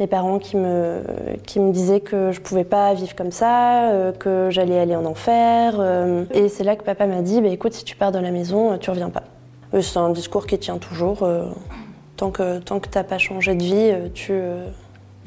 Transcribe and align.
Mes 0.00 0.06
parents 0.06 0.38
qui 0.38 0.56
me, 0.56 1.02
disaient 1.72 2.00
que 2.00 2.30
je 2.30 2.40
pouvais 2.40 2.64
pas 2.64 2.94
vivre 2.94 3.16
comme 3.16 3.32
ça, 3.32 3.90
euh, 3.90 4.12
que 4.12 4.48
j'allais 4.50 4.78
aller 4.78 4.94
en 4.94 5.04
enfer. 5.04 5.74
euh, 5.80 6.24
et 6.32 6.48
c'est 6.48 6.62
là 6.62 6.76
que 6.76 6.84
papa 6.84 7.06
m'a 7.06 7.20
dit, 7.20 7.40
bah, 7.40 7.48
écoute, 7.48 7.72
si 7.72 7.84
tu 7.84 7.96
pars 7.96 8.12
de 8.12 8.18
la 8.20 8.30
maison, 8.30 8.72
euh, 8.72 8.76
tu 8.76 8.90
reviens 8.90 9.10
pas. 9.10 9.24
C'est 9.80 9.98
un 9.98 10.10
discours 10.10 10.46
qui 10.46 10.56
tient 10.58 10.78
toujours. 10.78 11.28
tant 12.16 12.30
que, 12.30 12.58
tant 12.60 12.80
que 12.80 12.88
t'as 12.88 13.04
pas 13.04 13.18
changé 13.18 13.54
de 13.54 13.62
vie, 13.62 13.92
tu, 14.14 14.32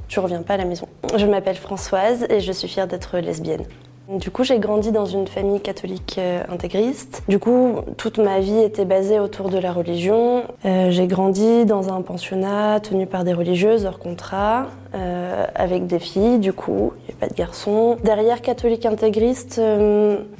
tu 0.07 0.19
reviens 0.19 0.41
pas 0.41 0.55
à 0.55 0.57
la 0.57 0.65
maison. 0.65 0.87
Je 1.15 1.27
m'appelle 1.27 1.57
Françoise 1.57 2.25
et 2.27 2.39
je 2.39 2.51
suis 2.51 2.67
fière 2.67 2.87
d'être 2.87 3.19
lesbienne. 3.19 3.65
Du 4.11 4.29
coup, 4.29 4.43
j'ai 4.43 4.59
grandi 4.59 4.91
dans 4.91 5.05
une 5.05 5.25
famille 5.25 5.61
catholique 5.61 6.17
euh, 6.17 6.43
intégriste. 6.49 7.23
Du 7.29 7.39
coup, 7.39 7.79
toute 7.95 8.17
ma 8.17 8.41
vie 8.41 8.59
était 8.59 8.83
basée 8.83 9.19
autour 9.19 9.49
de 9.49 9.57
la 9.57 9.71
religion. 9.71 10.43
Euh, 10.65 10.91
j'ai 10.91 11.07
grandi 11.07 11.65
dans 11.65 11.93
un 11.93 12.01
pensionnat 12.01 12.81
tenu 12.81 13.05
par 13.05 13.23
des 13.23 13.31
religieuses 13.31 13.85
hors 13.85 13.99
contrat, 13.99 14.67
euh, 14.95 15.45
avec 15.55 15.87
des 15.87 15.99
filles, 15.99 16.39
du 16.39 16.51
coup, 16.51 16.91
il 16.97 17.01
n'y 17.01 17.09
avait 17.11 17.19
pas 17.21 17.27
de 17.27 17.35
garçons. 17.35 17.97
Derrière 18.03 18.41
catholique 18.41 18.85
intégriste, 18.85 19.61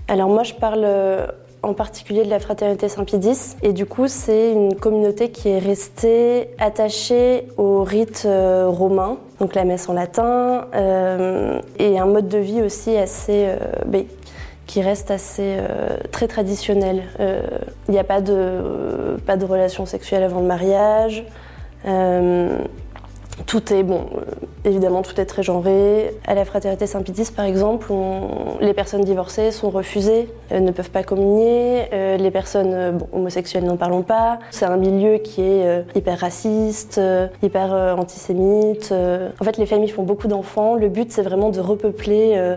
alors 0.09 0.29
moi 0.29 0.43
je 0.43 0.53
parle 0.53 0.85
en 1.63 1.73
particulier 1.73 2.23
de 2.23 2.29
la 2.29 2.39
fraternité 2.39 2.89
Saint-Pie-X. 2.89 3.57
Et 3.61 3.73
du 3.73 3.85
coup, 3.85 4.07
c'est 4.07 4.51
une 4.51 4.75
communauté 4.75 5.29
qui 5.31 5.49
est 5.49 5.59
restée 5.59 6.49
attachée 6.57 7.47
au 7.57 7.83
rite 7.83 8.23
euh, 8.25 8.67
romain, 8.67 9.17
donc 9.39 9.55
la 9.55 9.63
messe 9.63 9.87
en 9.89 9.93
latin, 9.93 10.67
euh, 10.73 11.59
et 11.77 11.99
un 11.99 12.05
mode 12.05 12.27
de 12.27 12.37
vie 12.37 12.61
aussi 12.61 12.97
assez. 12.97 13.45
euh, 13.45 13.57
ben, 13.85 14.05
qui 14.67 14.81
reste 14.81 15.11
assez 15.11 15.57
très 16.13 16.29
traditionnel. 16.29 17.03
Il 17.19 17.91
n'y 17.91 17.99
a 17.99 18.05
pas 18.05 18.21
de, 18.21 19.17
pas 19.25 19.35
de 19.35 19.43
relation 19.43 19.85
sexuelle 19.85 20.23
avant 20.23 20.39
le 20.39 20.47
mariage. 20.47 21.25
Tout 23.45 23.73
est, 23.73 23.83
bon, 23.83 24.05
euh, 24.15 24.21
évidemment, 24.65 25.01
tout 25.01 25.19
est 25.19 25.25
très 25.25 25.43
genré. 25.43 26.13
À 26.27 26.35
la 26.35 26.45
fraternité 26.45 26.85
Saint-Pie-X, 26.85 27.31
par 27.31 27.45
exemple, 27.45 27.91
les 28.59 28.73
personnes 28.73 29.03
divorcées 29.03 29.51
sont 29.51 29.69
refusées, 29.69 30.29
euh, 30.51 30.59
ne 30.59 30.71
peuvent 30.71 30.91
pas 30.91 31.03
communier. 31.03 31.83
Euh, 31.93 32.17
les 32.17 32.31
personnes 32.31 32.99
homosexuelles, 33.13 33.63
n'en 33.63 33.77
parlons 33.77 34.03
pas. 34.03 34.39
C'est 34.51 34.65
un 34.65 34.77
milieu 34.77 35.17
qui 35.17 35.41
est 35.41 35.85
hyper 35.95 36.19
raciste, 36.19 36.99
hyper 37.41 37.73
antisémite. 37.97 38.93
En 39.39 39.43
fait, 39.43 39.57
les 39.57 39.65
familles 39.65 39.89
font 39.89 40.03
beaucoup 40.03 40.27
d'enfants. 40.27 40.75
Le 40.75 40.89
but, 40.89 41.11
c'est 41.11 41.21
vraiment 41.21 41.49
de 41.49 41.59
repeupler. 41.59 42.55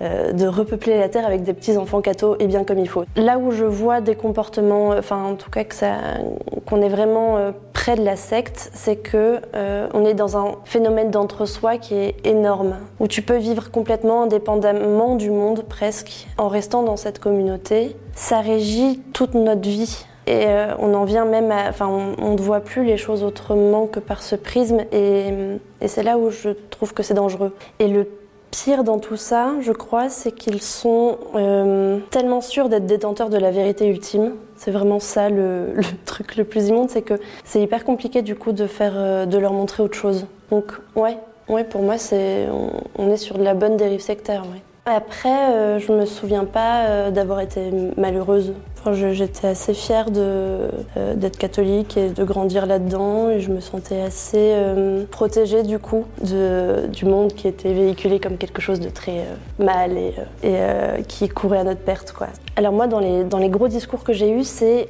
de 0.00 0.46
repeupler 0.46 0.98
la 0.98 1.08
terre 1.08 1.26
avec 1.26 1.42
des 1.42 1.52
petits 1.52 1.76
enfants 1.76 2.00
cathos 2.00 2.36
et 2.38 2.46
bien 2.46 2.64
comme 2.64 2.78
il 2.78 2.88
faut. 2.88 3.04
Là 3.16 3.38
où 3.38 3.50
je 3.50 3.64
vois 3.64 4.00
des 4.00 4.14
comportements, 4.14 4.88
enfin 4.90 5.22
en 5.22 5.34
tout 5.34 5.50
cas 5.50 5.64
qu'on 6.66 6.80
est 6.80 6.88
vraiment 6.88 7.52
de 7.96 8.04
la 8.04 8.16
secte, 8.16 8.70
c'est 8.74 8.96
que 8.96 9.40
euh, 9.54 9.88
on 9.94 10.04
est 10.04 10.14
dans 10.14 10.36
un 10.36 10.56
phénomène 10.64 11.10
d'entre-soi 11.10 11.78
qui 11.78 11.94
est 11.94 12.14
énorme, 12.24 12.76
où 12.98 13.08
tu 13.08 13.22
peux 13.22 13.36
vivre 13.36 13.70
complètement 13.70 14.22
indépendamment 14.24 15.16
du 15.16 15.30
monde 15.30 15.64
presque, 15.68 16.26
en 16.38 16.48
restant 16.48 16.82
dans 16.82 16.96
cette 16.96 17.18
communauté. 17.18 17.96
Ça 18.14 18.40
régit 18.40 19.00
toute 19.12 19.34
notre 19.34 19.68
vie. 19.68 20.04
Et 20.26 20.46
euh, 20.46 20.74
on 20.78 20.94
en 20.94 21.04
vient 21.04 21.24
même 21.24 21.50
à. 21.50 21.68
Enfin, 21.70 21.88
on 21.88 22.14
on 22.22 22.32
ne 22.34 22.40
voit 22.40 22.60
plus 22.60 22.84
les 22.84 22.96
choses 22.96 23.24
autrement 23.24 23.86
que 23.86 23.98
par 24.00 24.22
ce 24.22 24.36
prisme. 24.36 24.80
Et, 24.92 25.32
et 25.80 25.88
c'est 25.88 26.02
là 26.02 26.18
où 26.18 26.30
je 26.30 26.50
trouve 26.70 26.92
que 26.92 27.02
c'est 27.02 27.14
dangereux. 27.14 27.54
Et 27.78 27.88
le 27.88 28.06
pire 28.50 28.84
dans 28.84 28.98
tout 28.98 29.16
ça, 29.16 29.52
je 29.60 29.72
crois, 29.72 30.08
c'est 30.08 30.32
qu'ils 30.32 30.62
sont 30.62 31.18
euh, 31.34 31.98
tellement 32.10 32.40
sûrs 32.40 32.68
d'être 32.68 32.86
détenteurs 32.86 33.30
de 33.30 33.38
la 33.38 33.50
vérité 33.50 33.86
ultime. 33.86 34.32
C'est 34.56 34.70
vraiment 34.70 35.00
ça 35.00 35.30
le, 35.30 35.74
truc 36.04 36.36
le 36.36 36.44
plus 36.44 36.68
immonde, 36.68 36.90
c'est 36.90 37.02
que 37.02 37.14
c'est 37.44 37.62
hyper 37.62 37.84
compliqué 37.84 38.22
du 38.22 38.34
coup 38.34 38.52
de 38.52 38.66
faire, 38.66 38.94
euh, 38.96 39.26
de 39.26 39.38
leur 39.38 39.52
montrer 39.52 39.82
autre 39.82 39.96
chose. 39.96 40.26
Donc 40.50 40.72
ouais, 40.96 41.16
pour 41.64 41.82
moi 41.82 41.96
on, 42.98 43.10
est 43.10 43.16
sur 43.16 43.38
de 43.38 43.44
la 43.44 43.54
bonne 43.54 43.76
dérive 43.76 44.00
sectaire. 44.00 44.44
Après, 44.86 45.52
euh, 45.52 45.78
je 45.78 45.92
me 45.92 46.06
souviens 46.06 46.46
pas 46.46 46.86
euh, 46.86 47.10
d'avoir 47.10 47.40
été 47.40 47.70
malheureuse. 47.96 48.54
J'étais 49.12 49.48
assez 49.48 49.74
fière 49.74 50.06
euh, 50.16 50.70
d'être 51.14 51.36
catholique 51.36 51.98
et 51.98 52.08
de 52.08 52.24
grandir 52.24 52.64
là-dedans 52.64 53.38
je 53.38 53.50
me 53.50 53.60
sentais 53.60 54.00
assez 54.00 54.54
euh, 54.54 55.04
protégée 55.04 55.62
du 55.64 55.78
coup 55.78 56.06
du 56.22 57.04
monde 57.04 57.34
qui 57.34 57.46
était 57.46 57.74
véhiculé 57.74 58.20
comme 58.20 58.38
quelque 58.38 58.62
chose 58.62 58.80
de 58.80 58.88
très 58.88 59.26
mal 59.58 59.98
et, 59.98 60.14
qui 61.06 61.28
courait 61.28 61.58
à 61.58 61.64
notre 61.64 61.80
perte. 61.80 62.14
Alors 62.56 62.72
moi, 62.72 62.86
dans 62.86 63.00
les, 63.00 63.48
gros 63.50 63.68
discours 63.68 64.02
que 64.02 64.14
j'ai 64.14 64.30
eus, 64.30 64.44
c'est 64.44 64.88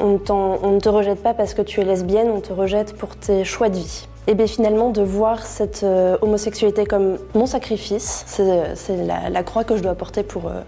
on 0.00 0.14
ne 0.14 0.80
te 0.80 0.88
rejette 0.88 1.22
pas 1.22 1.34
parce 1.34 1.54
que 1.54 1.62
tu 1.62 1.80
es 1.80 1.84
lesbienne, 1.84 2.30
on 2.34 2.40
te 2.40 2.52
rejette 2.52 2.96
pour 2.96 3.14
tes 3.14 3.44
choix 3.44 3.68
de 3.68 3.76
vie. 3.76 4.08
Et 4.28 4.34
bien 4.34 4.46
finalement, 4.46 4.90
de 4.90 5.02
voir 5.02 5.44
cette 5.44 5.82
euh, 5.82 6.16
homosexualité 6.20 6.84
comme 6.84 7.16
mon 7.34 7.46
sacrifice, 7.46 8.24
c'est 8.26 8.76
c'est 8.76 8.96
la, 9.04 9.42
croix 9.42 9.64
que 9.64 9.76
je 9.76 9.82
dois 9.82 9.94
porter 9.94 10.22
pour, 10.22 10.46
euh, 10.46 10.60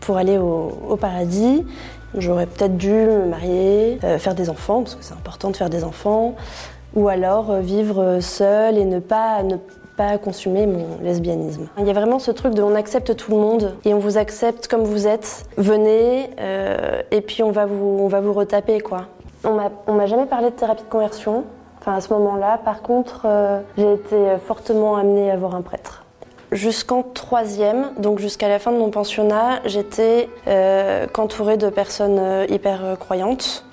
pour 0.00 0.16
aller 0.16 0.38
au, 0.38 0.96
paradis. 0.96 1.64
J'aurais 2.16 2.46
peut-être 2.46 2.76
dû 2.76 2.92
me 2.92 3.26
marier, 3.26 3.98
euh, 4.04 4.18
faire 4.18 4.34
des 4.34 4.50
enfants, 4.50 4.82
parce 4.82 4.96
que 4.96 5.04
c'est 5.04 5.14
important 5.14 5.50
de 5.50 5.56
faire 5.56 5.70
des 5.70 5.82
enfants, 5.82 6.34
ou 6.94 7.08
alors 7.08 7.50
euh, 7.50 7.60
vivre 7.60 8.20
seule 8.20 8.76
et 8.76 8.84
ne 8.84 8.98
pas, 8.98 9.42
ne 9.42 9.56
pas 9.96 10.18
consommer 10.18 10.66
mon 10.66 10.98
lesbianisme. 11.02 11.68
Il 11.78 11.86
y 11.86 11.90
a 11.90 11.94
vraiment 11.94 12.18
ce 12.18 12.30
truc 12.30 12.54
de 12.54 12.62
on 12.62 12.74
accepte 12.74 13.16
tout 13.16 13.30
le 13.30 13.38
monde 13.38 13.74
et 13.84 13.94
on 13.94 13.98
vous 13.98 14.18
accepte 14.18 14.68
comme 14.68 14.82
vous 14.82 15.06
êtes. 15.06 15.44
Venez 15.56 16.30
euh, 16.38 17.02
et 17.10 17.22
puis 17.22 17.42
on 17.42 17.50
va 17.50 17.64
vous, 17.64 17.98
on 18.00 18.08
va 18.08 18.20
vous 18.20 18.32
retaper 18.32 18.80
quoi. 18.80 19.06
On 19.44 19.94
m'a 19.94 20.06
jamais 20.06 20.26
parlé 20.26 20.50
de 20.50 20.54
thérapie 20.54 20.84
de 20.84 20.88
conversion. 20.88 21.44
Enfin, 21.82 21.96
à 21.96 22.00
ce 22.00 22.12
moment-là, 22.14 22.58
par 22.64 22.80
contre, 22.80 23.26
euh, 23.26 23.60
j'ai 23.76 23.92
été 23.92 24.16
fortement 24.46 24.96
amenée 24.96 25.30
à 25.30 25.36
voir 25.36 25.54
un 25.54 25.62
prêtre. 25.62 26.02
Jusqu'en 26.52 27.02
troisième, 27.02 27.92
donc 27.96 28.18
jusqu'à 28.18 28.46
la 28.46 28.58
fin 28.58 28.72
de 28.72 28.76
mon 28.76 28.90
pensionnat, 28.90 29.60
j'étais 29.64 30.28
euh, 30.48 31.06
qu'entourée 31.10 31.56
de 31.56 31.70
personnes 31.70 32.18
euh, 32.18 32.46
hyper 32.46 32.84
euh, 32.84 32.94
croyantes, 32.94 33.64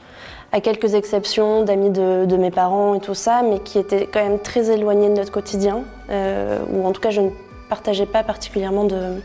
à 0.53 0.61
quelques 0.61 0.93
exceptions 0.93 1.63
d'amis 1.65 1.89
de, 1.89 2.37
mes 2.37 2.51
parents 2.51 2.95
et 2.95 3.01
tout 3.01 3.15
ça, 3.15 3.41
mais 3.43 3.59
qui 3.59 3.79
étaient 3.79 4.07
quand 4.07 4.23
même 4.23 4.39
très 4.39 4.71
éloignées 4.71 5.09
de 5.09 5.15
notre 5.15 5.31
quotidien, 5.31 5.83
ou 6.09 6.87
en 6.87 6.91
tout 6.91 7.01
cas 7.01 7.11
je 7.11 7.21
ne 7.21 7.29
partageais 7.69 8.07
pas 8.07 8.23
particulièrement 8.23 8.85
de... 8.85 9.21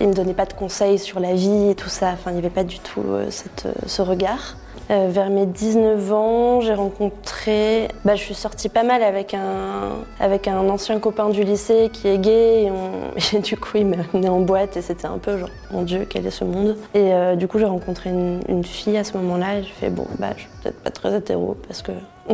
Ils 0.00 0.08
me 0.08 0.12
donnaient 0.12 0.34
pas 0.34 0.44
de 0.44 0.52
conseils 0.52 0.98
sur 0.98 1.18
la 1.18 1.32
vie 1.32 1.70
et 1.70 1.74
tout 1.74 1.88
ça, 1.88 2.10
enfin 2.12 2.30
il 2.30 2.34
n'y 2.34 2.40
avait 2.40 2.50
pas 2.50 2.62
du 2.62 2.78
tout 2.78 3.04
cette, 3.30 3.66
ce 3.86 4.02
regard. 4.02 4.56
Euh, 4.90 5.08
vers 5.10 5.30
mes 5.30 5.46
19 5.46 6.12
ans, 6.12 6.60
j'ai 6.60 6.74
rencontré. 6.74 7.88
Bah, 8.04 8.14
je 8.14 8.22
suis 8.22 8.34
sortie 8.34 8.68
pas 8.68 8.84
mal 8.84 9.02
avec 9.02 9.34
un, 9.34 9.96
avec 10.20 10.46
ancien 10.46 11.00
copain 11.00 11.28
du 11.28 11.42
lycée 11.42 11.90
qui 11.92 12.06
est 12.06 12.18
gay. 12.18 12.64
Et, 12.64 12.70
on- 12.70 13.38
du 13.40 13.56
coup, 13.56 13.78
il 13.78 13.86
m'a 13.86 13.96
amené 14.12 14.28
en 14.28 14.40
boîte 14.40 14.76
et 14.76 14.82
c'était 14.82 15.06
un 15.06 15.18
peu 15.18 15.38
genre, 15.38 15.48
mon 15.72 15.82
Dieu, 15.82 16.06
quel 16.08 16.26
est 16.26 16.30
ce 16.30 16.44
monde? 16.44 16.76
Et 16.94 17.12
euh, 17.12 17.34
du 17.34 17.48
coup, 17.48 17.58
j'ai 17.58 17.64
rencontré 17.64 18.10
une, 18.10 18.62
fille 18.64 18.96
à 18.96 19.04
ce 19.04 19.16
moment-là 19.16 19.58
et 19.58 19.62
j'ai 19.64 19.72
fait, 19.72 19.90
bon, 19.90 20.06
bah, 20.18 20.28
je 20.36 20.42
suis 20.42 20.50
peut-être 20.62 20.80
pas 20.82 20.90
très 20.90 21.16
hétéro 21.16 21.56
parce 21.66 21.82
que. 21.82 21.92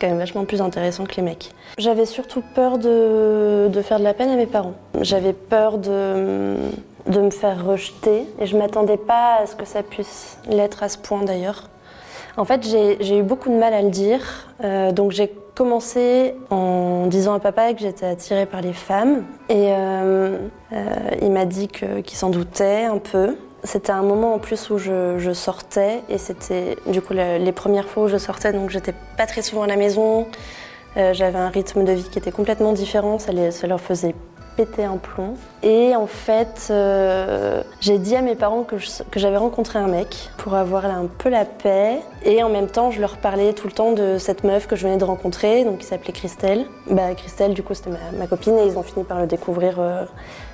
Quand 0.00 0.08
même 0.08 0.18
vachement 0.18 0.44
plus 0.44 0.60
intéressant 0.60 1.04
que 1.04 1.14
les 1.16 1.22
mecs. 1.22 1.52
J'avais 1.78 2.04
surtout 2.04 2.42
peur 2.56 2.78
de, 2.78 3.68
de 3.72 3.80
faire 3.80 4.00
de 4.00 4.04
la 4.04 4.12
peine 4.12 4.28
à 4.28 4.34
mes 4.34 4.46
parents. 4.46 4.74
J'avais 5.02 5.32
peur 5.32 5.78
de, 5.78 6.56
de 7.08 7.20
me 7.20 7.30
faire 7.30 7.64
rejeter 7.64 8.24
et 8.40 8.46
je 8.46 8.56
m'attendais 8.56 8.96
pas 8.96 9.36
à 9.42 9.46
ce 9.46 9.54
que 9.56 9.64
ça 9.64 9.82
puisse 9.82 10.38
l'être 10.48 10.82
à 10.82 10.88
ce 10.88 10.98
point 10.98 11.22
d'ailleurs. 11.22 11.68
En 12.36 12.44
fait, 12.44 12.62
j'ai 12.64 13.18
eu 13.18 13.22
beaucoup 13.22 13.48
de 13.48 13.54
mal 13.54 13.72
à 13.72 13.80
le 13.82 13.88
dire. 13.90 14.48
Euh, 14.62 14.92
donc 14.92 15.12
j'ai 15.12 15.32
commencé 15.54 16.34
en 16.50 17.06
disant 17.06 17.32
à 17.32 17.40
papa 17.40 17.72
que 17.72 17.80
j'étais 17.80 18.04
attirée 18.04 18.44
par 18.44 18.60
les 18.60 18.74
femmes. 18.74 19.24
Et 19.48 19.72
euh, 19.72 20.36
euh, 20.72 20.84
il 21.22 21.30
m'a 21.30 21.46
dit 21.46 21.68
qu'il 21.68 22.16
s'en 22.16 22.28
doutait 22.28 22.84
un 22.84 22.98
peu. 22.98 23.36
C'était 23.64 23.92
un 23.92 24.02
moment 24.02 24.34
en 24.34 24.38
plus 24.38 24.68
où 24.70 24.76
je, 24.78 25.32
sortais 25.32 26.02
et 26.10 26.18
c'était 26.18 26.76
du 26.86 27.00
coup 27.00 27.14
le- 27.14 27.38
les 27.38 27.52
premières 27.52 27.86
fois 27.88 28.04
où 28.04 28.08
je 28.08 28.18
sortais, 28.18 28.52
donc 28.52 28.70
j'étais 28.70 28.94
pas 29.16 29.26
très 29.26 29.42
souvent 29.42 29.62
à 29.62 29.66
la 29.66 29.76
maison. 29.76 30.26
J'avais 30.94 31.38
un 31.38 31.48
rythme 31.48 31.84
de 31.84 31.92
vie 31.92 32.04
qui 32.08 32.18
était 32.18 32.30
complètement 32.30 32.72
différent, 32.72 33.18
ça, 33.18 33.32
les- 33.32 33.50
ça 33.50 33.66
leur 33.66 33.80
faisait 33.80 34.14
péter 34.56 34.84
un 34.84 34.96
plomb. 34.96 35.34
Et 35.62 35.94
en 35.94 36.06
fait, 36.06 36.68
euh, 36.70 37.62
j'ai 37.80 37.98
dit 37.98 38.16
à 38.16 38.22
mes 38.22 38.34
parents 38.34 38.64
que 38.64 38.76
j'avais 39.18 39.36
rencontré 39.36 39.78
un 39.78 39.88
mec 39.88 40.30
pour 40.38 40.54
avoir 40.54 40.84
un 40.86 41.06
peu 41.06 41.28
la 41.28 41.44
paix. 41.44 42.00
Et 42.24 42.42
en 42.42 42.48
même 42.48 42.66
temps, 42.66 42.90
je 42.90 43.00
leur 43.00 43.18
parlais 43.18 43.52
tout 43.52 43.66
le 43.66 43.72
temps 43.72 43.92
de 43.92 44.16
cette 44.18 44.44
meuf 44.44 44.66
que 44.66 44.76
je 44.76 44.84
venais 44.84 44.96
de 44.96 45.04
rencontrer, 45.04 45.64
donc 45.64 45.78
qui 45.78 45.86
s'appelait 45.86 46.12
Christelle. 46.12 46.66
Bah, 46.90 47.14
Christelle, 47.14 47.54
du 47.54 47.62
coup, 47.62 47.74
c'était 47.74 47.90
ma, 48.18 48.26
copine 48.26 48.58
et 48.58 48.66
ils 48.66 48.78
ont 48.78 48.82
fini 48.82 49.04
par 49.04 49.20
le 49.20 49.26
découvrir. 49.26 49.80
euh. 49.80 50.04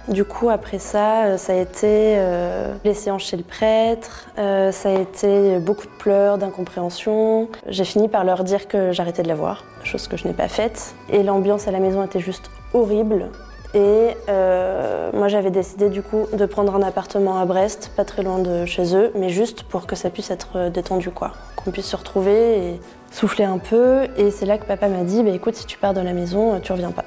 Du 0.08 0.24
coup, 0.24 0.50
après 0.50 0.80
ça, 0.80 1.26
euh, 1.26 1.36
ça 1.36 1.52
a 1.52 1.56
été 1.56 2.16
euh, 2.16 2.74
les 2.84 2.94
séances 2.94 3.22
chez 3.22 3.36
le 3.36 3.44
prêtre, 3.44 4.28
ça 4.36 4.88
a 4.88 4.92
été 4.92 5.58
beaucoup 5.58 5.86
de 5.86 5.92
pleurs, 5.98 6.38
d'incompréhension. 6.38 7.48
J'ai 7.68 7.84
fini 7.84 8.08
par 8.08 8.24
leur 8.24 8.42
dire 8.42 8.66
que 8.66 8.90
j'arrêtais 8.90 9.22
de 9.22 9.28
la 9.28 9.36
voir, 9.36 9.64
chose 9.84 10.08
que 10.08 10.16
je 10.16 10.26
n'ai 10.26 10.34
pas 10.34 10.48
faite. 10.48 10.94
Et 11.10 11.22
l'ambiance 11.22 11.68
à 11.68 11.70
la 11.70 11.78
maison 11.78 12.02
était 12.02 12.20
juste 12.20 12.50
horrible. 12.74 13.30
Et 13.74 14.16
euh, 14.28 15.10
moi, 15.14 15.28
j'avais 15.28 15.50
décidé 15.50 15.88
du 15.88 16.02
coup 16.02 16.26
de 16.32 16.44
prendre 16.44 16.74
un 16.74 16.82
appartement 16.82 17.38
à 17.38 17.46
Brest, 17.46 17.90
pas 17.96 18.04
très 18.04 18.22
loin 18.22 18.38
de 18.38 18.66
chez 18.66 18.94
eux, 18.94 19.12
mais 19.14 19.30
juste 19.30 19.62
pour 19.62 19.86
que 19.86 19.96
ça 19.96 20.10
puisse 20.10 20.30
être 20.30 20.68
détendu, 20.68 21.10
quoi. 21.10 21.32
Qu'on 21.56 21.70
puisse 21.70 21.86
se 21.86 21.96
retrouver 21.96 22.58
et 22.58 22.80
souffler 23.10 23.44
un 23.44 23.58
peu. 23.58 24.08
Et 24.16 24.30
c'est 24.30 24.44
là 24.44 24.58
que 24.58 24.66
papa 24.66 24.88
m'a 24.88 25.04
dit, 25.04 25.22
bah, 25.22 25.30
écoute, 25.30 25.54
si 25.54 25.64
tu 25.66 25.78
pars 25.78 25.94
de 25.94 26.00
la 26.00 26.12
maison, 26.12 26.60
tu 26.60 26.72
reviens 26.72 26.90
pas. 26.90 27.04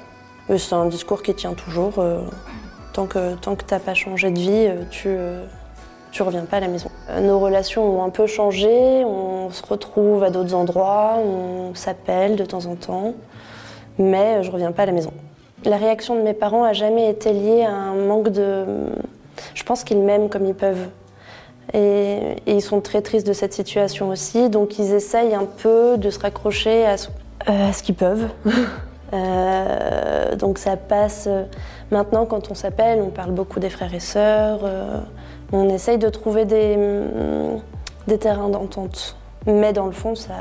C'est 0.56 0.74
un 0.74 0.86
discours 0.86 1.22
qui 1.22 1.34
tient 1.34 1.54
toujours. 1.54 2.04
tant 2.92 3.06
que, 3.06 3.34
tant 3.36 3.54
que 3.54 3.64
t'as 3.64 3.80
pas 3.80 3.94
changé 3.94 4.30
de 4.30 4.38
vie, 4.38 4.68
tu, 4.90 5.16
tu 6.10 6.22
reviens 6.22 6.46
pas 6.46 6.56
à 6.56 6.60
la 6.60 6.68
maison. 6.68 6.90
Nos 7.20 7.38
relations 7.38 7.98
ont 7.98 8.04
un 8.04 8.10
peu 8.10 8.26
changé, 8.26 9.04
on 9.04 9.50
se 9.50 9.62
retrouve 9.64 10.24
à 10.24 10.30
d'autres 10.30 10.54
endroits, 10.54 11.16
on 11.18 11.74
s'appelle 11.74 12.36
de 12.36 12.44
temps 12.44 12.66
en 12.66 12.74
temps, 12.74 13.14
mais 13.98 14.42
je 14.42 14.50
reviens 14.50 14.72
pas 14.72 14.84
à 14.84 14.86
la 14.86 14.92
maison. 14.92 15.12
La 15.66 15.78
réaction 15.78 16.14
de 16.14 16.22
mes 16.22 16.32
parents 16.32 16.62
a 16.62 16.72
jamais 16.72 17.10
été 17.10 17.32
liée 17.32 17.64
à 17.64 17.72
un 17.72 17.96
manque 17.96 18.28
de. 18.28 18.64
Je 19.52 19.64
pense 19.64 19.82
qu'ils 19.82 19.98
m'aiment 19.98 20.28
comme 20.28 20.46
ils 20.46 20.54
peuvent. 20.54 20.88
Et, 21.74 22.36
ils 22.46 22.62
sont 22.62 22.80
très 22.80 23.02
tristes 23.02 23.26
de 23.26 23.32
cette 23.32 23.52
situation 23.52 24.08
aussi, 24.08 24.48
donc 24.48 24.78
ils 24.78 24.94
essayent 24.94 25.34
un 25.34 25.44
peu 25.44 25.98
de 25.98 26.08
se 26.10 26.20
raccrocher 26.20 26.86
à 26.86 26.96
ce, 26.96 27.08
euh, 27.48 27.70
qu'ils 27.82 27.96
peuvent. 27.96 28.28
Euh, 29.12 30.34
donc 30.34 30.58
ça 30.58 30.76
passe. 30.76 31.28
Maintenant, 31.92 32.26
quand 32.26 32.50
on 32.50 32.56
s'appelle, 32.56 33.00
on 33.00 33.10
parle 33.10 33.30
beaucoup 33.30 33.60
des 33.60 33.70
frères 33.70 33.94
et 33.94 34.00
sœurs. 34.00 34.62
Euh, 34.64 34.98
on 35.52 35.68
essaye 35.68 35.96
de 35.96 36.08
trouver 36.08 36.44
des, 36.44 36.76
des 38.08 38.18
terrains 38.18 38.48
d'entente. 38.48 39.16
Mais 39.46 39.72
dans 39.72 39.86
le 39.86 39.92
fond, 39.92 40.16
ça, 40.16 40.34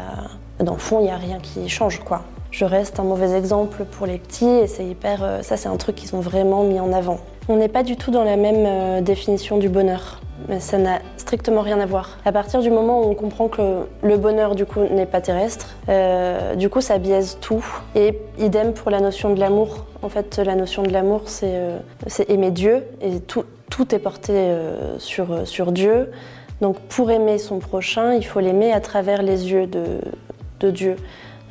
dans 0.58 0.74
le 0.74 0.80
fond, 0.80 1.00
il 1.00 1.04
n'y 1.04 1.12
a 1.12 1.16
rien 1.16 1.38
qui 1.38 1.70
change, 1.70 2.04
quoi 2.04 2.24
je 2.56 2.64
reste 2.64 3.02
un 3.02 3.04
mauvais 3.04 3.38
exemple 3.38 3.84
pour 3.84 4.08
les 4.08 4.18
petits 4.18 4.46
et 4.46 4.68
c'est 4.68 4.86
hyper. 4.86 5.24
Euh, 5.24 5.42
ça, 5.42 5.58
c'est 5.58 5.68
un 5.68 5.76
truc 5.76 5.98
qu'ils 5.98 6.16
ont 6.16 6.22
vraiment 6.22 6.64
mis 6.64 6.80
en 6.80 6.94
avant. 6.94 7.20
On 7.50 7.58
n'est 7.58 7.68
pas 7.68 7.84
du 7.84 7.98
tout 7.98 8.12
dans 8.12 8.24
la 8.24 8.38
même 8.38 8.66
euh, 8.66 9.02
définition 9.02 9.58
du 9.58 9.68
bonheur. 9.68 10.22
Mais 10.48 10.62
ça 10.62 10.78
n'a 10.78 11.00
strictement 11.18 11.62
rien 11.62 11.82
à 11.82 11.86
voir. 11.86 12.18
À 12.24 12.32
partir 12.32 12.62
du 12.62 12.70
moment 12.70 13.02
où 13.02 13.10
on 13.10 13.14
comprend 13.14 13.50
que 13.50 13.88
le 14.02 14.18
bonheur, 14.18 14.56
du 14.56 14.66
coup, 14.66 14.80
n'est 14.90 15.06
pas 15.06 15.20
terrestre, 15.20 15.76
euh, 15.90 16.56
du 16.56 16.70
coup, 16.70 16.80
ça 16.80 16.98
biaise 16.98 17.40
tout. 17.42 17.66
Et 17.94 18.18
idem 18.40 18.72
pour 18.72 18.90
la 18.90 19.02
notion 19.02 19.34
de 19.34 19.40
l'amour. 19.40 19.86
En 20.02 20.08
fait, 20.08 20.38
la 20.38 20.56
notion 20.56 20.84
de 20.84 20.92
l'amour, 20.92 21.24
c'est 21.26 22.30
aimer 22.30 22.52
Dieu. 22.52 22.86
Et 23.02 23.20
tout, 23.20 23.44
tout 23.70 23.94
est 23.94 24.00
porté 24.00 24.56
sur, 25.00 25.46
sur 25.46 25.72
Dieu. 25.74 26.12
Donc, 26.62 26.80
pour 26.80 27.12
aimer 27.12 27.38
son 27.38 27.60
prochain, 27.60 28.14
il 28.14 28.24
faut 28.24 28.40
l'aimer 28.40 28.72
à 28.72 28.80
travers 28.80 29.24
les 29.24 29.52
yeux 29.52 29.68
de, 29.68 30.00
de 30.60 30.72
Dieu. 30.72 30.96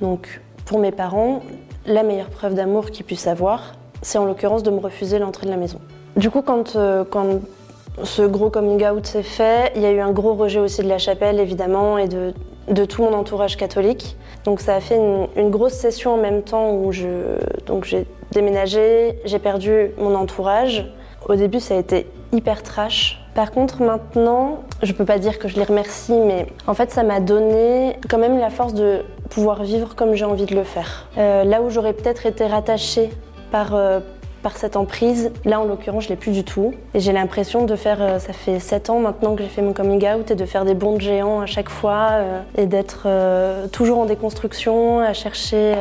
Donc, 0.00 0.40
pour 0.64 0.78
mes 0.78 0.92
parents, 0.92 1.42
la 1.86 2.02
meilleure 2.02 2.30
preuve 2.30 2.54
d'amour 2.54 2.90
qu'ils 2.90 3.04
puissent 3.04 3.26
avoir, 3.26 3.74
c'est 4.02 4.18
en 4.18 4.24
l'occurrence 4.24 4.62
de 4.62 4.70
me 4.70 4.78
refuser 4.78 5.18
l'entrée 5.18 5.46
de 5.46 5.50
la 5.50 5.56
maison. 5.56 5.78
Du 6.16 6.30
coup, 6.30 6.42
quand, 6.42 6.76
euh, 6.76 7.04
quand 7.08 7.40
ce 8.02 8.22
gros 8.22 8.50
coming 8.50 8.84
out 8.86 9.06
s'est 9.06 9.22
fait, 9.22 9.72
il 9.76 9.82
y 9.82 9.86
a 9.86 9.92
eu 9.92 10.00
un 10.00 10.12
gros 10.12 10.34
rejet 10.34 10.60
aussi 10.60 10.82
de 10.82 10.88
la 10.88 10.98
chapelle, 10.98 11.40
évidemment, 11.40 11.98
et 11.98 12.08
de, 12.08 12.32
de 12.68 12.84
tout 12.84 13.02
mon 13.02 13.12
entourage 13.12 13.56
catholique. 13.56 14.16
Donc 14.44 14.60
ça 14.60 14.76
a 14.76 14.80
fait 14.80 14.96
une, 15.36 15.50
grosse 15.50 15.72
session 15.72 16.14
en 16.14 16.16
même 16.18 16.42
temps 16.42 16.72
où 16.72 16.92
je, 16.92 17.38
donc 17.66 17.84
j'ai 17.84 18.06
déménagé, 18.32 19.18
j'ai 19.24 19.38
perdu 19.38 19.90
mon 19.98 20.14
entourage. 20.14 20.92
Au 21.28 21.34
début, 21.34 21.60
ça 21.60 21.74
a 21.74 21.78
été 21.78 22.06
hyper 22.32 22.62
trash. 22.62 23.23
Par 23.34 23.50
contre, 23.50 23.82
maintenant, 23.82 24.60
je 24.82 24.92
peux 24.92 25.04
pas 25.04 25.18
dire 25.18 25.40
que 25.40 25.48
je 25.48 25.56
les 25.56 25.64
remercie, 25.64 26.12
mais 26.12 26.46
en 26.68 26.74
fait, 26.74 26.92
ça 26.92 27.02
m'a 27.02 27.18
donné 27.18 27.96
quand 28.08 28.18
même 28.18 28.38
la 28.38 28.50
force 28.50 28.74
de 28.74 29.00
pouvoir 29.28 29.64
vivre 29.64 29.96
comme 29.96 30.14
j'ai 30.14 30.24
envie 30.24 30.46
de 30.46 30.54
le 30.54 30.62
faire. 30.62 31.08
Euh, 31.18 31.42
là 31.42 31.60
où 31.60 31.68
j'aurais 31.68 31.94
peut-être 31.94 32.26
été 32.26 32.46
rattachée 32.46 33.10
par, 33.50 33.74
euh, 33.74 33.98
par 34.44 34.56
cette 34.56 34.76
emprise, 34.76 35.32
là 35.44 35.58
en 35.60 35.64
l'occurrence 35.64 36.04
je 36.04 36.10
l'ai 36.10 36.16
plus 36.16 36.30
du 36.30 36.44
tout. 36.44 36.74
Et 36.94 37.00
j'ai 37.00 37.12
l'impression 37.12 37.64
de 37.64 37.74
faire, 37.74 38.00
euh, 38.00 38.18
ça 38.20 38.32
fait 38.32 38.60
7 38.60 38.90
ans 38.90 39.00
maintenant 39.00 39.34
que 39.34 39.42
j'ai 39.42 39.48
fait 39.48 39.62
mon 39.62 39.72
coming 39.72 40.06
out 40.06 40.30
et 40.30 40.36
de 40.36 40.44
faire 40.44 40.64
des 40.64 40.74
bonds 40.74 40.94
de 40.94 41.00
géants 41.00 41.40
à 41.40 41.46
chaque 41.46 41.70
fois 41.70 42.20
et 42.56 42.66
d'être 42.66 43.08
toujours 43.72 43.98
en 43.98 44.04
déconstruction, 44.04 45.00
à 45.00 45.12
chercher 45.12 45.74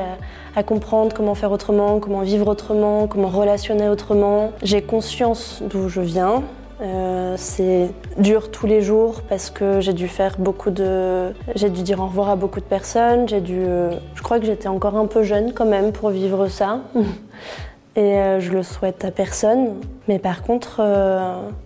à 0.56 0.64
comprendre 0.64 1.16
comment 1.16 1.36
faire 1.36 1.52
autrement, 1.52 2.00
comment 2.00 2.22
vivre 2.22 2.48
autrement, 2.48 3.08
comment 3.08 3.28
relationner 3.28 3.90
autrement. 3.90 4.52
J'ai 4.62 4.82
conscience 4.82 5.62
d'où 5.68 5.90
je 5.90 6.02
viens, 6.02 6.44
euh, 6.84 7.36
c'est 7.38 7.92
dur 8.18 8.52
tous 8.52 8.68
les 8.68 8.82
jours 8.82 9.22
parce 9.30 9.50
que 9.50 9.80
j'ai 9.80 9.94
dû 9.94 10.10
faire 10.10 10.36
beaucoup 10.38 10.70
de. 10.70 11.32
J'ai 11.56 11.70
dû 11.70 11.82
dire 11.82 12.02
au 12.02 12.08
revoir 12.08 12.30
à 12.30 12.36
beaucoup 12.36 12.60
de 12.60 12.66
personnes. 12.66 13.28
J'ai 13.30 13.40
dû. 13.40 13.58
Euh, 13.58 13.92
je 14.16 14.22
crois 14.22 14.40
que 14.40 14.46
j'étais 14.46 14.68
encore 14.68 14.98
un 14.98 15.06
peu 15.06 15.24
jeune 15.24 15.54
quand 15.54 15.66
même 15.66 15.94
pour 15.94 16.10
vivre 16.10 16.48
ça. 16.50 16.82
Et 17.96 18.18
euh, 18.18 18.40
je 18.40 18.52
le 18.52 18.64
souhaite 18.64 19.06
à 19.06 19.12
personne. 19.12 19.76
Mais 20.10 20.20
par 20.20 20.44
contre, 20.44 20.82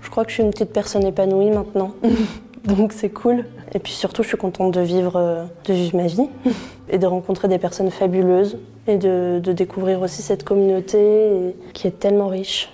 je 0.01 0.09
crois 0.09 0.23
que 0.23 0.29
je 0.29 0.35
suis 0.35 0.43
une 0.43 0.51
petite 0.51 0.71
personne 0.71 1.03
épanouie 1.03 1.49
maintenant. 1.49 1.93
Donc 2.65 2.93
c'est 2.93 3.09
cool. 3.09 3.45
Et 3.73 3.79
puis 3.79 3.93
surtout, 3.93 4.21
je 4.21 4.27
suis 4.27 4.37
contente 4.37 4.73
de 4.73 4.81
vivre, 4.81 5.47
de 5.65 5.73
vivre 5.73 5.97
ma 5.97 6.07
vie 6.07 6.29
et 6.89 6.99
de 6.99 7.07
rencontrer 7.07 7.47
des 7.47 7.57
personnes 7.57 7.89
fabuleuses 7.89 8.59
et 8.87 8.97
de, 8.97 9.39
découvrir 9.39 10.01
aussi 10.01 10.21
cette 10.21 10.43
communauté 10.43 11.55
qui 11.73 11.87
est 11.87 11.97
tellement 11.97 12.27
riche. 12.27 12.71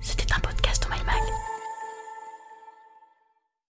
C'était 0.00 0.32
un 0.36 0.40